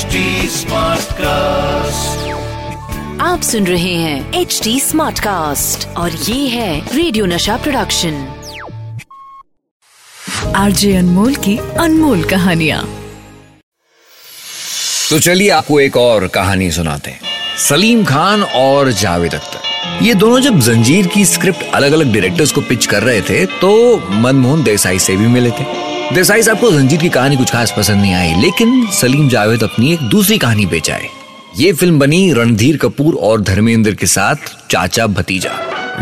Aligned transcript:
HD 0.00 0.20
Smartcast. 0.48 2.20
आप 3.20 3.40
सुन 3.42 3.66
रहे 3.66 3.94
हैं 3.94 4.40
एच 4.40 4.60
डी 4.64 4.78
स्मार्ट 4.80 5.18
कास्ट 5.20 5.86
और 5.96 6.12
ये 6.12 6.46
है 6.48 6.96
रेडियो 6.96 7.26
नशा 7.26 7.56
प्रोडक्शन 7.56 8.14
आरजे 10.56 10.94
अनमोल 10.96 11.34
की 11.36 11.56
अनमोल 11.78 12.22
कहानिया। 12.24 12.80
तो 15.10 15.18
चलिए 15.18 15.50
आपको 15.50 15.80
एक 15.80 15.96
और 15.96 16.26
कहानी 16.28 16.70
सुनाते 16.70 17.10
हैं। 17.10 17.20
सलीम 17.58 18.04
खान 18.04 18.42
और 18.42 18.92
जावेद 18.92 19.34
अख्तर। 19.34 20.04
ये 20.04 20.14
दोनों 20.14 20.40
जब 20.40 20.58
जंजीर 20.60 21.06
की 21.06 21.24
स्क्रिप्ट 21.24 21.74
अलग 21.74 21.92
अलग 21.92 22.12
डायरेक्टर्स 22.12 22.52
को 22.52 22.60
पिच 22.60 22.86
कर 22.86 23.02
रहे 23.02 23.20
थे 23.22 23.44
तो 23.60 23.96
मनमोहन 24.22 24.62
देसाई 24.62 24.98
से 24.98 25.16
भी 25.16 25.26
मिले 25.26 25.50
थे। 25.50 25.79
देसाई 26.14 26.42
साहब 26.42 26.58
को 26.60 26.70
जंजीर 26.72 26.98
की 27.00 27.08
कहानी 27.08 27.36
कुछ 27.36 27.50
खास 27.52 27.72
पसंद 27.76 28.00
नहीं 28.00 28.14
आई, 28.14 28.34
लेकिन 28.40 28.86
सलीम 28.92 29.28
जावेद 29.28 29.62
अपनी 29.62 29.92
एक 29.92 30.00
दूसरी 30.10 30.38
कहानी 30.38 30.64
बेच 30.66 30.90
आए। 30.90 31.08
ये 31.56 31.72
फ़िल्म 31.72 31.98
बनी 31.98 32.32
रणधीर 32.32 32.76
कपूर 32.76 33.14
और 33.16 33.40
धर्मेंद्र 33.40 33.94
के 33.94 34.06
साथ 34.06 34.50
चाचा 34.70 35.06
भतीजा। 35.08 35.50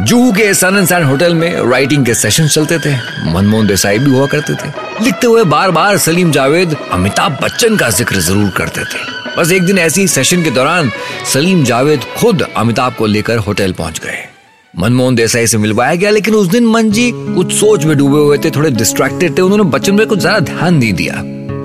जुहू 0.01 0.33
के 0.33 0.53
सन 0.55 0.77
एंड 0.77 0.87
सैंड 0.87 1.05
होटल 1.05 1.35
में 1.35 1.51
राइटिंग 1.71 2.07
के 2.07 2.15
सेशन 2.15 2.49
चलते 2.49 2.79
थे, 2.79 2.95
मनमोहन 3.33 3.67
देसाई 3.67 3.99
भी 3.99 4.11
हुआ 4.11 4.27
करते 4.27 4.55
थे। 4.55 4.73
लिखते 5.05 5.27
हुए 5.27 5.45
बार 5.47 5.71
बार 5.71 5.99
सलीम 5.99 6.31
जावेद 6.33 6.77
अमिताभ 6.93 7.39
बच्चन 7.43 7.77
का 7.77 7.91
ज़िक्र 7.91 8.21
ज़रूर 8.21 8.51
करते 8.57 8.85
थे। 8.85 9.37
बस 9.39 9.53
एक 9.53 9.63
दिन 9.63 9.79
ऐसी 9.79 10.07
सेशन 10.09 10.43
के 10.45 10.51
दौरान 10.51 10.91
सलीम 11.33 11.65
जावेद 11.65 12.05
खुद 12.17 12.47
अमिताभ 12.57 12.95
को 12.95 13.07
लेकर 13.07 13.39
होटल 13.39 13.73
पहुँच 13.73 14.01
गए। 14.01 14.28
मनमोहन 14.75 15.15
देसाई 15.15 15.47
से 15.47 15.59
मिलवाया 15.59 15.95
गया, 15.95 16.11
लेकिन 16.11 16.35
उस 16.35 16.49
दिन 16.49 16.67
मन 16.67 16.91
जी 16.91 17.11
कुछ 17.15 17.53
सोच 17.53 17.85
में 17.85 17.97
डूबे 17.99 18.19
हुए 18.19 18.39
थे, 18.39 18.51
थोड़े 18.51 18.71
डिस्ट्रैक्टेड 18.71 19.37
थे, 19.39 19.43
उन्होंने 19.43 19.65
बच्चन 19.71 19.97
पे 19.97 20.05
कुछ 20.05 20.19
ज़्यादा 20.19 20.41
ध्यान 20.41 20.75
नहीं 20.75 20.93
दिया। 20.93 21.15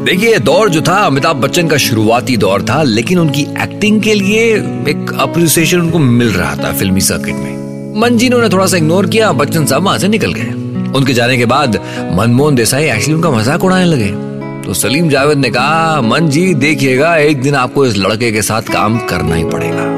देखिए, 0.05 0.29
ये 0.29 0.39
दौर 0.39 0.69
जो 0.69 0.81
था, 0.81 0.95
अमिताभ 0.97 1.35
बच्चन 1.35 1.67
का 1.67 1.77
शुरुआती 1.77 2.37
दौर 2.37 2.63
था, 2.63 2.81
लेकिन 2.83 3.19
उनकी 3.19 3.41
एक्टिंग 3.63 4.01
के 4.01 4.13
लिए 4.13 4.43
एक 4.89 5.13
अप्रिसिएशन 5.19 5.79
उनको 5.79 5.99
मिल 5.99 6.29
रहा 6.29 6.55
था 6.55 6.71
फिल्मी 6.71 7.01
सर्किट 7.01 7.35
में। 7.35 7.99
मंजी 8.01 8.29
ने 8.29 8.35
उन्हें 8.35 8.51
थोड़ा 8.53 8.65
सा 8.65 8.77
इग्नोर 8.77 9.07
किया, 9.07 9.31
बच्चन 9.31 9.65
साहब 9.65 9.83
वहाँ 9.83 9.97
से 9.97 10.07
निकल 10.07 10.33
गए। 10.33 10.51
उनके 10.97 11.13
जाने 11.13 11.37
के 11.37 11.45
बाद 11.45 11.79
मनमोहन 12.13 12.55
देसाई 12.55 12.85
एक्चुअली 12.85 13.13
उनका 13.13 13.31
मज़ाक 13.31 13.63
उड़ाने 13.63 13.85
लगे। 13.85 14.11
तो 14.63 14.73
सलीम 14.73 15.09
जावेद 15.09 15.37
ने 15.37 15.49
कहा 15.49 16.01
मन 16.01 16.29
जी 16.29 16.53
देखिएगा, 16.55 17.15
एक 17.17 17.41
दिन 17.41 17.55
आपको 17.55 17.85
इस 17.85 17.97
लड़के 17.97 18.31
के 18.31 18.41
साथ 18.41 18.73
काम 18.73 18.97
करना 19.07 19.35
ही 19.35 19.43
पड़ेगा। 19.43 19.92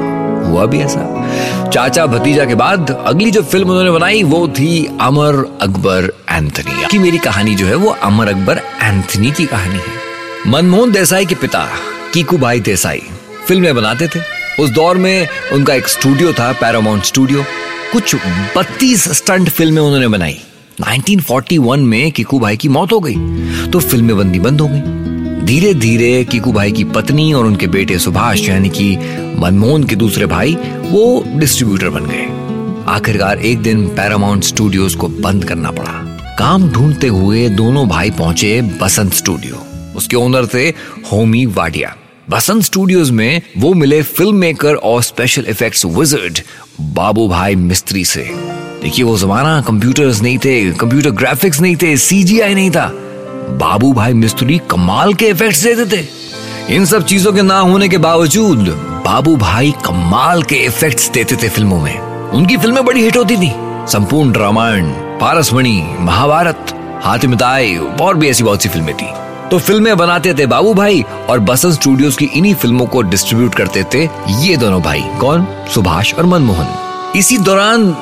हुआ 0.46 0.64
भी 0.66 0.78
ऐसा। 0.78 1.70
चाचा 1.70 2.06
भतीजा 2.06 2.44
के 2.44 2.54
बाद 2.54 2.90
अगली 3.06 3.30
जो 3.30 3.42
फ़िल्म 3.42 3.68
उन्होंने 3.68 3.90
बनाई, 3.90 4.22
वो 4.22 4.46
थी 4.48 4.86
अमर 5.00 5.44
अकबर 5.60 6.12
एंथनी। 6.30 6.86
की 6.90 6.98
मेरी 6.98 7.18
कहानी 7.18 7.54
जो 7.54 7.66
है, 7.66 7.74
वो 7.74 7.90
अमर 8.02 8.28
अकबर 8.28 8.60
एंथनी 8.82 9.30
की 9.30 9.46
कहानी 9.46 9.78
है। 9.78 10.04
मनमोहन 10.48 10.92
देसाई 10.92 11.26
के 11.26 11.34
पिता 11.34 11.66
कीकू 12.14 12.38
भाई 12.38 12.60
देसाई, 12.60 13.02
फ़िल्में 13.46 13.74
बनाते 13.74 14.08
थे। 14.08 14.20
उस 14.60 14.70
दौर 14.70 14.96
में 14.96 15.28
उनका 15.52 15.74
एक 15.74 15.88
स्टूडियो 15.88 16.32
था, 16.32 16.52
पैरामाउंट 16.52 17.04
स्टूडियो। 17.04 17.44
कुछ 17.92 18.14
32 18.54 19.08
स्टंट 19.12 19.48
फ़िल्में 19.48 19.82
उन्होंने 19.82 20.08
बनाई। 20.08 20.38
1941 20.80 21.80
में 21.80 22.10
कीकू 22.12 22.38
भाई 22.38 22.56
की 22.56 22.68
मौत 22.68 22.92
हो 22.92 23.00
गई 23.00 23.14
तो 23.66 23.80
फ़िल्में 23.80 24.16
बंदी 24.16 24.38
बंद 24.38 24.60
हो 24.60 24.68
गई। 24.68 25.05
धीरे 25.46 25.72
धीरे 25.74 26.24
कीकू 26.24 26.52
भाई 26.52 26.72
की 26.72 26.84
पत्नी 26.84 27.32
और 27.32 27.46
उनके 27.46 27.66
बेटे 27.66 27.98
सुभाष, 27.98 28.40
यानी 28.48 28.68
कि 28.68 28.96
मनमोहन 29.38 29.84
के 29.84 29.96
दूसरे 29.96 30.26
भाई, 30.26 30.54
वो 30.84 31.24
डिस्ट्रीब्यूटर 31.38 31.88
बन 31.88 32.06
गए। 32.06 32.24
आखिरकार 32.92 33.38
एक 33.38 33.58
दिन 33.58 33.86
पैरामाउंट 33.88 34.44
स्टूडियोज 34.44 34.94
को 34.94 35.08
बंद 35.08 35.44
करना 35.44 35.70
पड़ा। 35.70 35.92
काम 36.38 36.68
ढूंढते 36.68 37.06
हुए 37.06 37.48
दोनों 37.50 37.88
भाई 37.88 38.10
पहुँचे 38.10 38.60
बसंत 38.82 39.12
स्टूडियो 39.12 39.62
उसके 39.96 40.16
ओनर 40.16 40.46
थे 40.46 40.68
होमी 41.12 41.46
वाडिया। 41.46 41.94
बसंत 42.30 42.62
स्टूडियोज 42.62 43.10
में 43.10 43.42
वो 43.58 43.74
मिले 43.74 44.02
फ़िल्म 44.02 44.34
मेकर 44.34 44.74
और 44.74 45.02
special 45.02 45.46
effects 45.48 45.84
wizard 45.86 46.40
Babubhai 47.28 47.56
Mistry 47.56 48.04
से। 48.04 48.28
देखिए 48.82 49.04
वो 49.04 49.18
जमाना 49.18 49.60
कंप्यूटर्स 49.60 50.22
नहीं 50.22 50.38
थे 50.38 50.60
कंप्यूटर 50.74 51.10
ग्राफिक्स 51.10 51.60
नहीं 51.60 51.76
थे 51.76 51.96
सीजीआई 51.96 52.54
नहीं 52.54 52.70
था। 52.70 52.92
बाबू 53.48 53.92
भाई 53.92 54.12
मिस्त्री 54.12 54.58
कमाल 54.58 55.14
के 55.14 55.26
इफेक्ट्स 55.26 55.62
देते 55.64 55.96
थे। 55.96 56.74
इन 56.74 56.84
सब 56.84 57.04
चीज़ों 57.04 57.32
के 57.32 57.42
ना 57.42 57.58
होने 57.58 57.88
के 57.88 57.98
बावजूद 57.98 58.68
बाबू 59.06 59.36
भाई 59.36 59.74
कमाल 59.84 60.42
के 60.42 60.54
इफेक्ट्स 60.54 61.10
देते 61.10 61.36
थे 61.36 61.48
फ़िल्मों 61.48 61.80
में। 61.80 61.98
उनकी 62.30 62.56
फ़िल्में 62.56 62.84
बड़ी 62.84 63.02
हिट 63.02 63.16
होती 63.16 63.36
थी। 63.36 63.52
संपूर्ण 63.92 64.32
रामायण, 64.32 64.90
पारसमणि, 65.20 65.96
महाभारत 65.98 66.72
हातिमताई 67.04 67.76
और 67.76 68.16
भी 68.16 68.28
ऐसी 68.28 68.44
बहुत 68.44 68.62
सी 68.62 68.68
फ़िल्में 68.68 68.94
थी। 68.96 69.08
तो 69.50 69.58
फ़िल्में 69.58 69.96
बनाते 69.96 70.34
थे 70.34 70.46
बाबू 70.46 70.74
भाई 70.74 71.04
और 71.30 71.40
बसंत 71.40 71.74
स्टूडियोज 71.74 72.16
की 72.16 72.24
इन्हीं 72.24 72.54
फ़िल्मों 72.54 72.86
को 72.86 73.02
डिस्ट्रीब्यूट 73.02 73.54
करते 73.54 73.84
थे 73.94 74.08
ये 74.42 74.56
दोनों 74.56 74.82
भाई। 74.82 75.04
कौन? 75.20 75.46
सुभाष 75.74 76.14
और 76.14 76.26
मनमोहन। 76.26 76.85
इसी 77.14 77.36
दौरान 77.38 77.94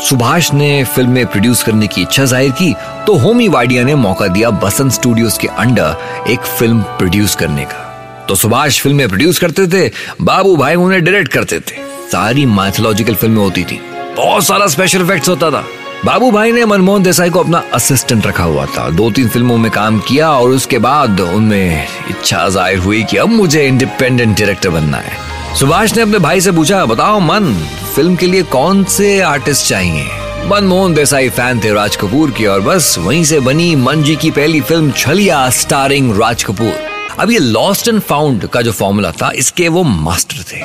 सुभाष 0.00 0.52
ने 0.54 0.84
फ़िल्में 0.84 1.26
प्रोड्यूस 1.26 1.62
करने 1.62 1.86
की 1.86 2.02
इच्छा 2.02 2.24
ज़ाहिर 2.24 2.50
की 2.52 2.72
तो 3.06 3.16
होमी 3.18 3.48
वाडिया 3.48 3.84
ने 3.84 3.94
मौका 3.94 4.26
दिया 4.28 4.50
बसंत 4.62 4.92
स्टूडियोज 4.92 5.38
के 5.38 5.48
अंडर 5.48 6.30
एक 6.30 6.40
फ़िल्म 6.58 6.82
प्रोड्यूस 6.98 7.34
करने 7.34 7.64
का। 7.64 8.24
तो 8.28 8.34
सुभाष 8.34 8.80
फ़िल्में 8.82 9.06
प्रोड्यूस 9.08 9.38
करते 9.38 9.66
थे, 9.66 9.90
बाबू 10.20 10.56
भाई 10.56 10.74
उन्हें 10.74 11.04
डायरेक्ट 11.04 11.32
करते 11.32 11.58
थे। 11.60 11.80
सारी 12.10 12.46
माइथोलॉजिकल 12.46 13.14
फ़िल्में 13.14 13.42
होती 13.42 13.64
थी। 13.64 13.80
बहुत 14.16 14.44
सारा 14.44 14.66
स्पेशल 14.66 15.02
इफेक्ट्स 15.02 15.28
होता 15.28 15.50
था। 15.50 15.64
बाबू 16.04 16.30
भाई 16.30 16.52
ने 16.52 16.64
मनमोहन 16.64 17.02
देसाई 17.02 17.30
को 17.30 17.40
अपना 17.40 17.62
असिस्टेंट 17.74 18.26
रखा 18.26 18.44
हुआ 18.44 18.66
था। 18.76 18.88
दो 18.90 19.10
तीन 19.10 19.28
फ़िल्मों 19.28 19.58
में 19.58 19.70
काम 19.72 19.98
किया 20.08 20.30
और 20.30 20.50
उसके 20.50 20.78
बाद 20.80 21.20
उनमें 21.20 21.86
इच्छा 22.10 22.48
ज़ाहिर 22.48 22.78
हुई 22.78 23.02
कि 23.04 23.16
अब 23.16 23.28
मुझे 23.30 23.66
इंडिपेंडेंट 23.66 24.38
डायरेक्टर 24.38 24.70
बनना 24.70 24.98
है। 24.98 25.31
सुभाष 25.58 25.94
ने 25.96 26.02
अपने 26.02 26.18
भाई 26.18 26.40
से 26.40 26.52
पूछा, 26.52 26.84
बताओ, 26.86 27.18
मन, 27.20 27.52
फ़िल्म 27.94 28.14
के 28.16 28.26
लिए 28.26 28.42
कौन 28.42 28.82
से 28.84 29.20
आर्टिस्ट 29.20 29.66
चाहिए? 29.68 30.04
मनमोहन 30.48 30.94
देसाई 30.94 31.28
फ़ैन 31.28 31.60
थे 31.64 31.72
राज 31.74 31.96
कपूर 31.96 32.30
की 32.30 32.46
और 32.46 32.60
बस 32.60 32.96
वहीं 32.98 33.24
से 33.24 33.40
बनी 33.40 33.74
मन 33.76 34.02
जी 34.02 34.14
की 34.16 34.30
पहली 34.30 34.60
फ़िल्म 34.60 34.90
छलिया 34.92 35.48
स्टारिंग 35.50 36.16
राज 36.20 36.44
कपूर। 36.44 36.72
अब 37.20 37.30
ये 37.30 37.38
लॉस्ट 37.38 37.88
एंड 37.88 38.00
फाउंड 38.00 38.46
का 38.46 38.62
जो 38.62 38.72
फॉर्मूला 38.72 39.10
था, 39.12 39.30
इसके 39.30 39.68
वो 39.68 39.82
मास्टर 39.82 40.42
थे। 40.52 40.60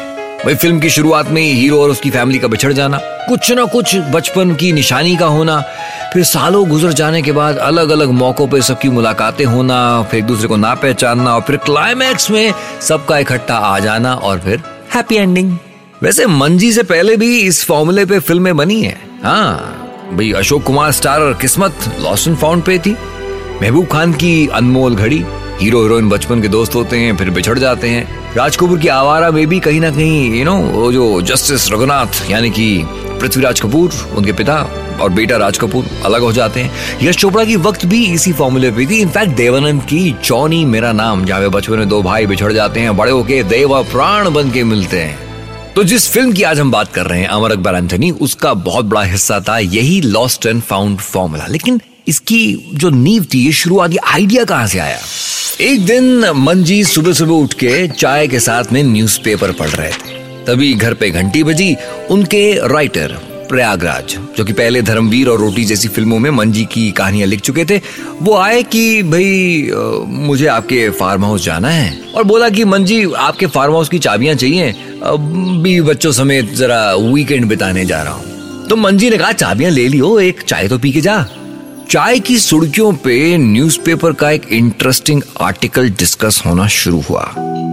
भाई 0.45 0.55
फ़िल्म 0.55 0.79
की 0.79 0.89
शुरुआत 0.89 1.29
में 1.29 1.41
हीरो 1.41 1.81
और 1.83 1.89
उसकी 1.89 2.09
फैमिली 2.09 2.39
का 2.39 2.47
बिछड़ 2.47 2.71
जाना, 2.73 2.97
कुछ 3.29 3.51
ना 3.51 3.65
कुछ 3.65 3.95
बचपन 4.13 4.55
की 4.55 4.71
निशानी 4.71 5.15
का 5.15 5.25
होना, 5.25 5.59
फिर 6.13 6.23
सालों 6.23 6.67
गुजर 6.69 6.93
जाने 6.93 7.21
के 7.21 7.31
बाद 7.31 7.57
अलग 7.57 7.89
अलग 7.89 8.11
मौकों 8.13 8.47
पर 8.47 8.61
सबकी 8.61 8.89
मुलाकातें 8.89 9.45
होना, 9.45 10.01
फिर 10.03 10.19
एक 10.19 10.25
दूसरे 10.25 10.47
को 10.47 10.55
ना 10.55 10.73
पहचानना 10.75 11.35
और 11.35 11.41
फिर 11.41 11.57
क्लाइमैक्स 11.57 12.29
में 12.31 12.53
सबका 12.81 13.17
इकट्ठा 13.17 13.57
आ 13.57 13.77
जाना 13.79 14.13
और 14.13 14.39
फिर 14.39 14.63
हैप्पी 14.93 15.15
एंडिंग 15.15 15.57
वैसे 16.03 16.25
मंजी 16.25 16.71
से 16.71 16.83
पहले 16.83 17.15
भी 17.17 17.37
इस 17.39 17.63
फॉर्मूले 17.65 18.05
पे 18.05 18.19
फ़िल्में 18.19 18.55
बनी 18.57 18.81
है। 18.81 18.97
हाँ 19.23 20.09
भाई 20.13 20.31
अशोक 20.31 20.63
कुमार 20.63 20.91
स्टार 20.91 21.21
और 21.21 21.33
किस्मत 21.33 21.95
लॉस्ट 21.99 22.27
एंड 22.27 22.37
फाउंड 22.37 22.63
पे 22.63 22.77
थी। 22.79 22.95
महबूब 23.61 23.87
खान 23.87 24.13
की 24.13 24.47
अनमोल 24.47 24.95
घड़ी। 24.95 25.23
हीरो 25.59 25.81
हीरोइन 25.81 26.09
बचपन 26.09 26.41
के 26.41 26.47
दोस्त 26.47 26.75
होते 26.75 26.97
हैं, 26.97 27.15
फिर 27.17 27.29
बिछड़ 27.29 27.57
जाते 27.59 27.89
हैं। 27.89 28.33
राजकपूर 28.35 28.79
की 28.79 28.87
आवारा 28.87 29.29
में 29.31 29.45
भी 29.47 29.59
कहीं 29.59 29.79
ना 29.81 29.89
कहीं 29.91 30.39
यू 30.39 30.43
नो 30.45 30.55
वो 30.55 30.91
जो 30.91 31.21
जस्टिस 31.21 31.71
रघुनाथ, 31.71 32.29
यानी 32.31 32.49
कि 32.49 32.83
पृथ्वीराज 33.21 33.59
कपूर, 33.59 33.93
उनके 34.17 34.33
पिता 34.33 34.55
और 35.01 35.09
बेटा 35.09 35.37
राज 35.37 35.57
कपूर 35.57 35.85
अलग 36.05 36.21
हो 36.21 36.31
जाते 36.33 36.59
हैं। 36.59 36.99
यश 37.01 37.17
चोपड़ा 37.17 37.43
की 37.45 37.55
वक्त 37.55 37.85
भी 37.85 38.05
इसी 38.05 38.33
फॉर्मूले 38.33 38.71
पे 38.71 38.85
थी। 38.85 38.99
इनफैक्ट 39.01 39.35
देवानंद 39.35 39.81
की 39.83 40.15
जॉनी 40.25 40.63
मेरा 40.65 40.91
नाम, 40.91 41.25
जहाँ 41.25 41.41
पे 41.41 41.49
बचपन 41.49 41.79
में 41.79 41.89
दो 41.89 42.01
भाई 42.03 42.25
बिछड़ 42.25 42.51
जाते 42.53 42.79
हैं, 42.79 42.95
बड़े 42.97 43.11
होके 43.11 43.43
देवा 43.45 43.81
प्राण 43.91 44.29
बन 44.29 44.51
के 44.51 44.63
मिलते 44.63 45.01
हैं। 45.01 45.73
तो 45.75 45.83
जिस 45.83 46.09
फ़िल्म 46.11 46.31
की 46.31 46.43
आज 46.43 46.59
हम 46.59 46.71
बात 46.71 46.93
कर 46.93 47.05
रहे 47.05 47.19
हैं, 47.19 47.27
अमर 47.27 47.51
अकबर 47.51 47.75
एंथनी, 47.75 48.11
उसका 48.11 48.53
बहुत 48.53 48.85
बड़ा 48.85 49.03
हिस्सा 49.03 49.39
था 49.39 49.57
यही 49.59 50.01
लॉस्ट 50.01 50.45
एंड 50.45 50.61
फाउंड 50.61 50.97
फॉर्मूला 50.99 51.47
लेकिन 51.47 51.81
इसकी 52.07 52.71
जो 52.73 52.89
नींव 52.89 53.25
थी, 53.33 53.45
ये 53.45 53.51
शुरुआती 53.51 53.97
आइडिया 53.97 54.43
कहाँ 54.43 54.67
से 54.67 54.79
आया? 54.79 54.99
एक 55.61 55.85
दिन 55.85 56.25
मंजी 56.35 56.83
सुबह 56.83 57.13
सुबह 57.13 57.33
उठ 57.33 57.53
के 57.53 57.87
चाय 57.89 58.27
के 58.27 58.39
साथ 58.39 58.71
में 58.73 58.81
न्यूज़पेपर 58.83 59.51
पढ़ 59.51 59.69
रहे 59.69 59.91
थे। 59.91 60.17
तभी 60.45 60.73
घर 60.73 60.93
पे 60.93 61.09
घंटी 61.11 61.41
बजी 61.43 61.75
उनके 62.11 62.67
राइटर 62.67 63.15
प्रयागराज, 63.49 64.15
जो 64.37 64.43
कि 64.45 64.53
पहले 64.53 64.81
धर्मवीर 64.81 65.29
और 65.29 65.39
रोटी 65.39 65.63
जैसी 65.65 65.87
फ़िल्मों 65.87 66.19
में 66.19 66.29
मंजी 66.31 66.65
की 66.65 66.89
कहानियाँ 66.91 67.27
लिख 67.27 67.41
चुके 67.41 67.65
थे, 67.65 67.77
वो 68.21 68.35
आए 68.35 68.61
कि 68.63 69.01
भाई 69.03 69.71
मुझे 70.07 70.45
आपके 70.47 70.89
फार्म 70.89 71.25
हाउस 71.25 71.45
जाना 71.45 71.69
है। 71.69 71.97
और 72.15 72.23
बोला 72.23 72.49
कि 72.49 72.65
मंजी, 72.65 73.03
आपके 73.17 73.45
फार्म 73.47 73.73
हाउस 73.73 73.89
की 73.89 73.99
चाबियाँ 73.99 74.35
चाहिए 74.35 74.73
बीवी 75.03 75.81
बच्चों 75.81 76.11
समेत 76.11 76.53
जरा 76.53 76.93
वीकेंड 76.95 77.45
बिताने 77.45 77.85
जा 77.85 78.03
रहा 78.03 78.13
हूँ। 78.13 78.67
तो 78.67 78.75
मंजी 78.75 79.09
ने 79.09 79.17
कहा, 79.17 79.31
चाबियाँ 79.31 79.71
ले 79.71 79.87
लियो, 79.87 80.19
एक 80.19 80.41
चाय 80.41 80.67
तो 80.67 80.79
पी 80.79 80.91
के 80.91 81.01
जा। 81.01 81.17
चाय 81.89 82.19
की 82.19 82.37
सुर्खियों 82.37 82.91
पे 82.93 83.37
न्यूज़पेपर 83.37 84.13
का 84.13 84.29
एक 84.31 84.47
इंटरेस्टिंग 84.51 85.21
आर्टिकल 85.41 85.89
डिस्कस 85.89 86.41
होना 86.45 86.67
शुरू 86.67 86.99
हुआ। 87.01 87.21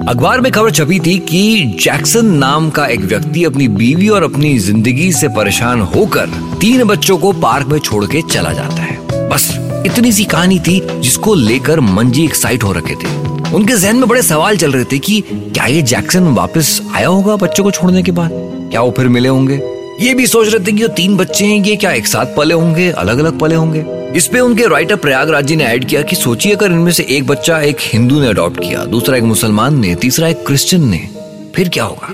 अखबार 0.09 0.41
में 0.41 0.53
खबर 0.53 0.71
छपी 0.71 0.99
थी 1.01 1.19
कि 1.19 1.65
जैक्सन 1.81 2.27
नाम 2.27 2.71
का 2.71 2.87
एक 2.87 3.01
व्यक्ति 3.01 3.45
अपनी 3.45 3.69
बीवी 3.69 4.09
और 4.09 4.23
अपनी 4.23 4.59
ज़िंदगी 4.59 5.13
से 5.13 5.29
परेशान 5.29 5.81
होकर 5.81 6.27
तीन 6.61 6.85
बच्चों 6.85 7.19
को 7.19 7.33
पार्क 7.33 7.67
में 7.67 7.79
छोड़ 7.79 8.05
के 8.05 8.23
चला 8.23 8.53
जाता 8.53 8.83
है। 8.83 9.29
बस, 9.29 9.51
इतनी 9.87 10.13
सी 10.13 10.25
कहानी 10.25 10.59
थी 10.59 10.81
जिसको 11.01 11.35
लेकर 11.35 11.81
मंजी 11.81 12.25
एक्साइट 12.25 12.65
हो 12.65 12.73
रखे 12.73 12.95
थे। 12.95 13.09
उनके 13.55 13.77
जहन 13.77 13.97
में 13.97 14.09
बड़े 14.09 14.23
सवाल 14.23 14.57
चल 14.57 14.73
रहे 14.73 14.85
थे 14.85 14.99
कि 14.99 15.21
क्या 15.31 15.67
ये 15.67 15.83
जैक्सन 15.83 16.29
वापस 16.35 16.81
आया 16.95 17.09
होगा 17.09 17.37
बच्चों 17.37 17.65
को 17.65 17.71
छोड़ने 17.71 18.03
के 18.03 18.13
बाद? 18.13 18.31
क्या 18.71 18.81
वो 18.81 18.91
फिर 18.91 19.09
मिले 19.09 19.29
होंगे? 19.29 19.61
ये 20.01 20.15
भी 20.15 20.27
सोच 20.27 20.49
रहे 20.49 20.67
थे 20.67 20.73
कि 20.73 20.79
जो 20.79 20.89
तीन 20.89 21.17
बच्चे 21.17 21.45
हैं, 21.47 21.65
ये 21.65 21.77
क्या 21.77 21.93
एक 21.93 22.07
साथ 22.07 22.37
पले 22.37 22.55
होंगे 22.55 22.91
अलग 22.91 23.19
अलग 23.19 23.39
पले 23.39 23.55
होंगे? 23.55 24.04
इस 24.17 24.27
पे 24.27 24.41
उनके 24.41 24.67
राइटर 24.67 24.97
प्रयागराज 24.97 25.45
जी 25.45 25.57
ने 25.57 25.65
ऐड 25.65 25.85
किया 25.85 26.03
कि 26.03 26.17
सोचिए 26.17 26.55
अगर 26.55 26.73
इनमें 26.73 26.93
से 26.93 27.07
एक 27.11 27.27
बच्चा 27.27 27.59
एक 27.61 27.77
हिंदू 27.81 28.21
ने 28.21 28.27
अडॉप्ट 28.27 28.61
किया, 28.61 28.85
दूसरा 28.85 29.17
एक 29.17 29.23
मुसलमान 29.23 29.79
ने, 29.81 29.95
तीसरा 29.95 30.29
एक 30.29 30.47
क्रिश्चियन 30.47 30.89
ने, 30.89 30.99
फिर 31.55 31.69
क्या 31.69 31.85
होगा? 31.85 32.13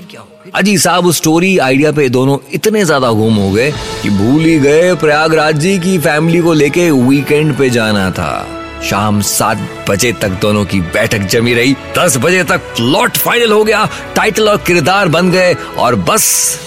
अजी 0.55 0.77
साहब, 0.77 1.05
उस 1.05 1.17
स्टोरी 1.17 1.57
आइडिया 1.57 1.91
पे 1.91 2.07
दोनों 2.09 2.37
इतने 2.53 2.83
ज़्यादा 2.85 3.11
गुम 3.11 3.35
हो 3.35 3.51
गए 3.51 3.71
कि 4.01 4.09
भूल 4.09 4.41
ही 4.41 4.57
गए 4.59 4.93
प्रयागराज 4.95 5.59
जी 5.59 5.77
की 5.79 5.97
फैमिली 5.97 6.39
को 6.39 6.53
लेके 6.53 6.89
वीकेंड 6.91 7.57
पे 7.57 7.69
जाना 7.69 8.09
था। 8.11 8.60
शाम 8.81 9.19
सात 9.21 9.57
बजे 9.89 10.11
तक 10.21 10.29
दोनों 10.41 10.63
की 10.65 10.79
बैठक 10.93 11.27
जमी 11.31 11.53
रही। 11.53 11.73
दस 11.97 12.17
बजे 12.17 12.43
तक 12.43 12.61
लॉट 12.79 13.17
फाइनल 13.17 13.51
हो 13.51 13.63
गया। 13.63 13.87
टाइटल 14.15 14.49
और 14.49 14.57
किरदार 14.57 15.07
बन 15.07 15.29
गए 15.31 15.53
और 15.77 15.95
बस 16.07 16.25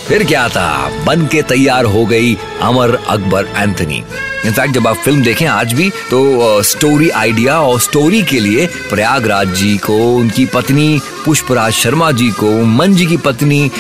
फिर 0.08 0.24
क्या 0.24 0.48
था? 0.48 0.90
बन 1.06 1.26
के 1.26 1.42
तैयार 1.42 1.84
हो 1.84 2.04
गई 2.06 2.36
अमर 2.62 2.94
अकबर 3.08 3.48
एंथनी। 3.56 4.02
इनफैक्ट 4.46 4.74
जब 4.74 4.86
आप 4.86 4.96
फ़िल्म 4.96 5.22
देखें 5.22 5.46
आज 5.46 5.72
भी 5.72 5.88
तो 6.10 6.62
स्टोरी 6.62 7.08
आइडिया 7.10 7.60
और 7.60 7.80
स्टोरी 7.80 8.22
के 8.22 8.40
लिए 8.40 8.66
प्रयागराज 8.90 9.54
जी 9.54 9.76
को, 9.76 9.96
उनकी 10.16 10.44
पत्नी 10.46 11.00
पुष्पराज 11.24 11.72
शर्मा 11.72 12.10
जी 12.12 12.30
को 12.30 12.50
मन 12.64 12.94
जी 12.94 13.06
की 13.06 13.16
पत्नी 13.16 13.70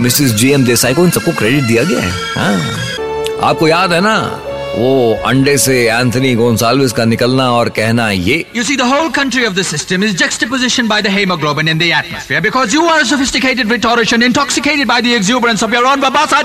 मिसेस 0.00 0.32
जे 0.32 0.52
एम 0.54 0.64
देसाई 0.64 0.94
को 0.94 1.04
इन 1.04 1.10
सबको 1.10 1.32
क्रेडिट 1.32 1.64
दिया 1.64 1.84
गया 1.84 2.00
है। 2.00 2.12
हाँ। 2.36 3.48
आपको 3.48 3.68
याद 3.68 3.92
है 3.92 4.00
ना? 4.00 4.16
वो 4.78 5.14
अंडे 5.26 5.56
से 5.58 5.76
एंथनी 5.90 6.34
गोंसाल्विस 6.34 6.92
का 6.92 7.04
निकलना 7.04 7.50
और 7.50 7.68
कहना 7.76 8.10
ये। 8.10 8.44
You 8.56 8.62
see 8.62 8.76
the 8.76 8.80
whole 8.80 9.08
country 9.10 9.44
of 9.46 9.54
the 9.54 9.62
system 9.62 10.04
is 10.04 10.16
juxtaposition 10.16 10.88
by 10.88 11.02
the 11.02 11.06
haemoglobin 11.10 11.68
in 11.68 11.78
the 11.78 11.82
atmosphere 11.82 12.40
because 12.42 12.74
you 12.74 12.86
are 12.86 13.04
sophisticated 13.04 13.72
rhetorician 13.72 14.22
intoxicated 14.22 14.86
by 14.88 15.02
the 15.02 15.06
exuberance 15.16 15.62
of 15.62 15.74
your 15.74 15.84
own 15.84 16.00
verbosity 16.00 16.42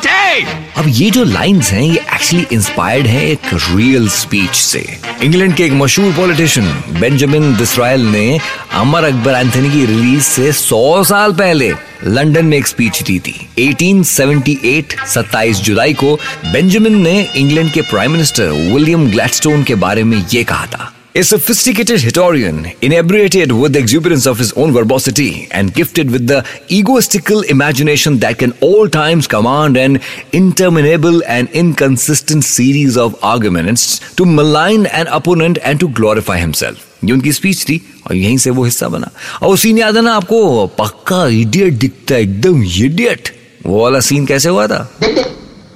अब 0.78 0.86
ये 0.88 1.10
जो 1.12 1.24
लाइंस 1.24 1.72
हैं 1.72 1.82
ये 1.82 2.00
एक्चुअली 2.14 2.46
इंस्पायर्ड 2.54 3.08
है 3.08 3.30
एक 3.32 3.54
real 3.54 4.08
speech 4.10 4.56
से। 4.56 4.86
England 5.24 5.56
के 5.56 5.66
एक 5.66 5.74
मशहूर 5.74 6.14
पॉलिटिशियन 6.14 7.00
बेंजामिन 7.00 7.56
डिसराइल 7.58 8.06
ने 8.08 8.40
अमर 8.80 9.04
अकबर 9.04 9.34
एंथनी 9.36 9.70
की 9.70 9.86
रिलीज़ 9.86 10.24
से 10.24 10.52
100 10.52 11.04
साल 11.06 11.34
पहले 11.40 11.70
लंदन 12.08 12.46
में 12.46 12.58
एक 12.58 12.68
स्पीच 12.68 13.02
दी 13.08 13.18
थी 13.26 13.34
1878 13.64 14.94
27 15.14 15.62
जुलाई 15.64 15.94
को 16.02 16.14
बेंजामिन 16.54 16.96
ने 17.02 17.16
इंग्लैंड 17.38 17.72
के 17.74 17.82
प्राइम 17.90 18.12
मिनिस्टर 18.12 18.52
विलियम 18.74 19.10
ग्लैडस्टोन 19.12 19.64
के 19.64 19.76
बारे 19.84 20.04
में 20.04 20.18
ये 20.34 20.44
कहा 20.52 20.66
था 20.76 20.92
A 21.16 21.24
sophisticated 21.28 22.00
historian, 22.00 22.60
inebriated 22.82 23.52
with 23.52 23.74
the 23.74 23.80
exuberance 23.80 24.26
of 24.32 24.38
his 24.42 24.54
own 24.54 24.72
verbosity 24.72 25.50
and 25.52 25.74
gifted 25.80 26.10
with 26.10 26.26
the 26.28 26.38
egoistical 26.78 27.44
imagination 27.56 28.20
that 28.20 28.38
can 28.44 28.54
all 28.68 28.88
times 28.94 29.28
command 29.34 29.80
an 29.82 30.00
interminable 30.32 31.20
and 31.28 31.50
inconsistent 31.64 32.48
series 32.52 33.02
of 33.08 33.20
arguments 33.34 34.00
to 34.22 34.30
malign 34.38 34.88
an 35.02 35.12
opponent 35.20 35.62
and 35.64 35.82
to 35.82 35.90
glorify 36.00 36.38
himself. 36.38 36.91
ये 37.04 37.12
उनकी 37.14 37.32
speech 37.32 37.64
थी 37.66 37.82
और 38.08 38.16
यहीं 38.16 38.38
से 38.38 38.50
वो 38.50 38.64
हिस्सा 38.64 38.88
बना। 38.90 39.12
और 39.44 39.58
सीन 39.58 39.78
याद 39.78 39.96
है 39.96 40.02
ना 40.02 40.14
आपको? 40.16 40.68
पक्का 40.80 41.26
इडियट 41.28 41.74
दिखता 41.76 42.16
है 42.16 42.22
एकदम 42.22 42.64
इडियट 42.64 43.30
वो 43.66 43.82
वाला 43.82 44.00
सीन 44.02 44.26
कैसे 44.26 44.50
हुआ 44.50 44.68
था? 44.68 44.78
देख 45.02 45.16
देख 45.16 45.26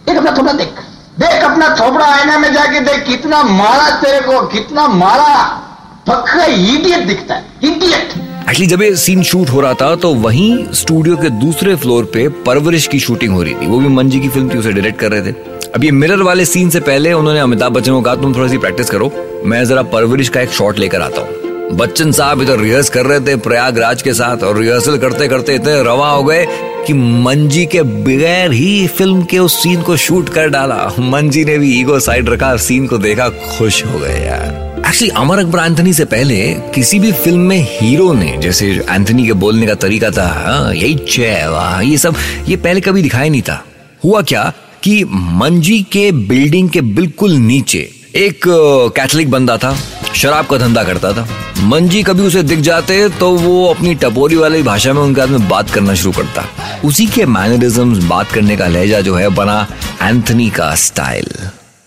देख 0.07 0.17
अपना 0.17 0.31
थोड़ा 0.37 0.53
देख। 0.53 0.67
देख 1.19 1.43
अपना 1.43 1.69
थोपड़ा 1.75 2.05
आईना 2.05 2.37
में 2.39 2.51
जाके 2.53 2.79
देख 2.81 3.05
कितना 3.07 3.41
मारा 3.43 3.89
तेरे 4.01 4.19
को 4.21 4.45
कितना 4.47 4.87
मारा। 4.87 5.43
पक्का 6.07 6.45
इडियट 6.45 7.07
दिखता 7.07 7.35
है 7.35 7.43
इडियट 7.63 8.13
एक्चुअली 8.49 8.65
जब 8.67 8.81
ये 8.81 8.95
सीन 8.95 9.23
शूट 9.23 9.49
हो 9.49 9.61
रहा 9.61 9.73
था 9.73 9.95
तो 9.95 10.13
वहीं 10.15 10.73
स्टूडियो 10.73 11.15
के 11.17 11.29
दूसरे 11.35 11.75
फ्लोर 11.75 12.03
पे 12.13 12.27
परवरिश 12.45 12.87
की 12.87 12.99
शूटिंग 12.99 13.33
हो 13.33 13.41
रही 13.43 13.53
थी। 13.53 13.67
वो 13.67 13.79
भी 13.79 13.87
मंजी 13.87 14.19
की 14.19 14.29
फ़िल्म 14.29 14.49
थी 14.49 14.57
उसे 14.57 14.71
डायरेक्ट 14.71 14.99
कर 14.99 15.11
रहे 15.11 15.21
थे। 15.21 15.33
अब 15.75 15.83
ये 15.83 15.91
मिरर 15.91 16.21
वाले 16.21 16.45
सीन 16.45 16.69
से 16.69 16.79
पहले 16.79 17.13
उन्होंने 17.13 17.39
अमिताभ 17.39 17.71
बच्चन 17.73 17.91
को 17.91 18.01
कहा 18.01 18.15
तुम 18.15 18.35
थोड़ी 18.35 18.49
सी 18.49 18.57
प्रैक्टिस 18.57 18.89
करो। 18.89 19.11
मैं 19.45 19.63
जरा 19.65 19.81
परवरिश 19.93 20.29
का 20.29 20.41
एक 20.41 20.49
शॉट 20.49 20.79
लेकर 20.79 21.01
आता 21.01 21.21
हूँ। 21.21 21.77
बच्चन 21.77 22.11
साहब 22.11 22.41
इधर 22.41 22.59
रिहर्स 22.59 22.89
कर 22.89 23.05
रहे 23.05 23.19
थे 23.19 23.35
प्रयागराज 23.35 24.01
के 24.01 24.13
साथ 24.13 24.43
और 24.43 24.57
रिहर्सल 24.57 24.97
करते 24.97 25.27
करते 25.27 25.55
इतने 25.55 25.81
रवा 25.83 26.09
हो 26.09 26.23
गए 26.23 26.45
कि 26.87 26.93
मंजी 26.93 27.65
के 27.65 27.81
बगैर 27.83 28.51
ही 28.51 28.87
फ़िल्म 28.87 29.23
के 29.23 29.39
उस 29.39 29.61
सीन 29.63 29.81
को 29.81 29.95
शूट 29.97 30.29
कर 30.29 30.49
डाला। 30.49 30.75
मंजी 30.99 31.45
ने 31.45 31.57
भी 31.57 31.79
ईगो 31.79 31.99
साइड 31.99 32.29
रखा 32.29 32.55
सीन 32.57 32.87
को 32.87 32.97
देखा 32.97 33.29
खुश 33.29 33.83
हो 33.85 33.99
गए 33.99 34.19
यार। 34.25 34.63
एक्चुअली 34.79 35.09
अमर 35.17 35.39
अकबर 35.39 35.59
एंथनी 35.59 35.93
से 35.93 36.05
पहले 36.05 36.35
किसी 36.75 36.99
भी 36.99 37.11
फ़िल्म 37.11 37.39
में 37.39 37.67
हीरो 37.69 38.11
ने 38.13 38.37
जैसे 38.41 38.67
एंथनी 38.89 39.25
के 39.25 39.33
बोलने 39.33 39.67
का 39.67 39.75
तरीका 39.75 40.11
था 40.11 40.27
हाँ, 40.27 40.73
यही 40.73 40.95
चे 40.95 41.47
वाह 41.47 41.81
ये 41.81 41.97
सब 41.97 42.15
ये 42.47 42.55
पहले 42.57 42.81
कभी 42.81 43.01
दिखाया 43.01 43.29
नहीं 43.29 43.41
था। 43.41 43.63
हुआ 44.03 44.21
क्या? 44.21 44.51
कि 44.85 45.03
मंजी 45.03 45.81
के 45.91 46.11
बिल्डिंग 46.27 46.69
के 46.69 46.81
बिल्कुल 46.81 47.31
नीचे 47.31 47.79
एक 48.15 48.43
कैथलिक 48.95 49.29
बंदा 49.31 49.55
था, 49.57 49.73
शराब 50.15 50.47
का 50.47 50.57
धंधा 50.57 50.83
करता 50.83 51.11
था। 51.13 51.25
मंजी 51.61 52.03
कभी 52.03 52.23
उसे 52.23 52.43
दिख 52.43 52.59
जाते 52.59 53.07
तो 53.19 53.29
वो 53.37 53.65
अपनी 53.67 53.93
टपोरी 53.95 54.35
वाली 54.35 54.61
भाषा 54.63 54.93
में 54.93 55.01
उनके 55.01 55.25
में 55.27 55.47
बात 55.49 55.69
करना 55.69 55.93
शुरू 55.93 56.11
करता। 56.11 56.45
उसी 56.87 57.05
के 57.07 57.25
मैनरिज्म 57.25 58.07
बात 58.09 58.31
करने 58.31 58.57
का 58.57 58.67
लहजा 58.67 59.01
जो 59.01 59.15
है 59.15 59.29
बना 59.35 59.59
एंथनी 60.01 60.49
का 60.49 60.73
स्टाइल 60.75 61.29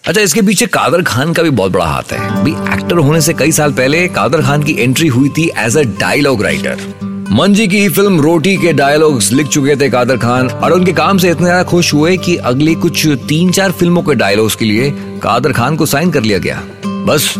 अच्छा 0.04 0.20
इसके 0.20 0.42
पीछे 0.42 0.66
कादर 0.68 1.02
खान 1.02 1.32
का 1.32 1.42
भी 1.42 1.50
बहुत 1.50 1.72
बड़ा 1.72 1.86
हाथ 1.86 2.12
है। 2.12 2.44
भी 2.44 2.52
एक्टर 2.74 2.96
होने 2.98 3.20
से 3.20 3.34
कई 3.34 3.52
साल 3.52 3.72
पहले 3.72 4.06
कादर 4.08 4.42
खान 4.42 4.62
की 4.62 4.76
एंट्री 4.78 5.08
हुई 5.08 5.28
थी 5.38 5.50
एज 5.58 5.76
अ 5.76 5.82
डायलॉग 6.00 6.42
राइटर 6.44 6.80
मंजी 7.30 7.66
की 7.68 7.88
फ़िल्म 7.88 8.20
रोटी 8.20 8.56
के 8.56 8.72
डायलॉग्स 8.72 9.30
लिख 9.32 9.46
चुके 9.46 9.74
थे 9.76 9.88
कादर 9.90 10.16
खान, 10.16 10.48
और 10.48 10.72
उनके 10.72 10.92
काम 10.92 11.18
से 11.18 11.30
इतने 11.30 11.46
ज़्यादा 11.46 11.62
खुश 11.62 11.92
हुए 11.94 12.16
कि 12.16 12.36
अगली 12.50 12.74
कुछ 12.74 13.06
तीन 13.28 13.50
चार 13.52 13.72
फ़िल्मों 13.72 14.02
के 14.02 14.14
डायलॉग्स 14.14 14.54
के 14.54 14.64
लिए 14.64 14.90
कादर 15.22 15.52
खान 15.52 15.76
को 15.76 15.86
साइन 15.86 16.10
कर 16.10 16.22
लिया 16.22 16.38
गया। 16.38 16.62
बस, 17.06 17.34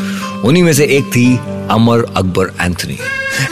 उन्हीं 0.45 0.63
में 0.63 0.73
से 0.73 0.87
एक 0.97 1.07
थी 1.07 1.27
अमर 1.71 2.05
अकबर 2.17 2.53
एंथनी। 2.61 2.99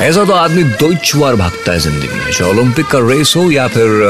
ऐसा 0.00 0.24
तो 0.24 0.32
आदमी 0.32 0.62
दो 0.62 0.92
चुआर 0.94 1.36
भागता 1.36 1.72
है 1.72 1.78
ज़िंदगी 1.78 2.08
में, 2.08 2.30
चाहे 2.32 2.50
ओलंपिक 2.50 2.86
का 2.86 2.98
रेस 3.08 3.34
हो 3.36 3.50
या 3.50 3.66
फिर 3.68 4.00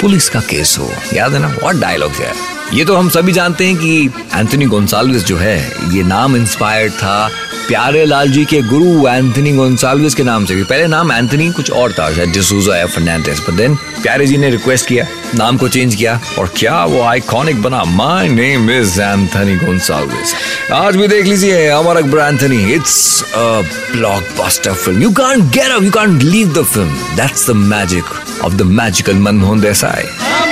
पुलिस 0.00 0.28
का 0.28 0.40
केस 0.50 0.76
हो। 0.78 0.90
याद 1.14 1.32
है 1.32 1.40
ना 1.40 1.48
बहुत 1.60 1.76
डायलॉग 1.76 2.12
है। 2.12 2.32
ये 2.74 2.84
तो 2.84 2.94
हम 2.96 3.08
सभी 3.10 3.32
जानते 3.32 3.64
हैं 3.66 3.76
कि 3.76 4.10
एंथनी 4.34 4.66
गोन्साल्विस 4.66 5.24
जो 5.26 5.36
है, 5.36 5.58
ये 5.94 6.02
नाम 6.02 6.36
इंस्पायर्ड 6.36 6.92
था 6.92 7.28
प्यारे 7.66 8.04
लाल 8.04 8.30
जी 8.32 8.44
के 8.44 8.60
गुरु 8.62 9.08
एंथनी 9.08 9.52
गोन्साल्विस 9.52 10.14
के 10.14 10.22
नाम 10.22 10.44
से। 10.44 10.54
पहले 10.62 10.86
नाम 10.86 11.12
एंथनी 11.12 11.50
कुछ 11.52 11.70
और 11.70 11.92
था, 11.92 12.10
शायद 12.14 12.32
डिसूजा 12.32 12.76
या 12.76 12.86
फर्नांडिस 12.86 13.40
पर 13.40 13.52
देन 13.56 13.74
प्यारे 14.02 14.26
जी 14.26 14.36
ने 14.36 14.50
रिक्वेस्ट 14.50 14.88
किया, 14.88 15.06
नाम 15.34 15.56
को 15.56 15.68
चेंज 15.68 15.94
किया, 15.94 16.18
और 16.38 16.50
क्या 16.56 16.84
वो 16.84 17.02
आइकॉनिक 17.02 17.62
बना। 17.62 17.82
My 17.84 18.28
name 18.28 18.70
is 18.70 19.00
Anthony 19.00 19.56
Gonsalves 19.56 20.34
आज 20.72 20.96
भी 20.96 21.08
देख 21.08 21.26
लीजिए 21.26 21.68
Amar 21.68 21.96
Akbar 21.96 22.18
Anthony 22.20 22.72
it's 22.74 23.22
a 23.24 23.60
blockbuster 23.92 24.72
film 24.74 25.02
you 25.02 25.10
can't 25.20 25.44
get 25.52 25.70
up 25.70 25.82
you 25.82 25.90
can't 25.90 26.22
leave 26.22 26.52
the 26.54 26.64
film 26.64 27.16
that's 27.16 27.50
the 27.50 27.56
magic 27.68 28.42
of 28.44 28.54
the 28.54 28.62
magical 28.80 29.16
Manmohan 29.18 29.60
Desai 29.60 30.51